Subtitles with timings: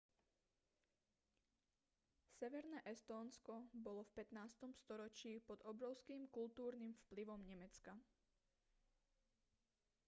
[2.41, 3.55] severné estónsko
[3.85, 4.73] bolo v 15.
[4.81, 7.93] storočí pod obrovským kultúrnym vplyvom nemecka